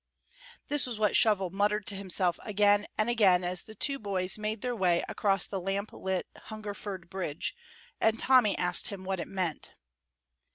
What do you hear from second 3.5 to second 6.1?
the two boys made their way across the lamp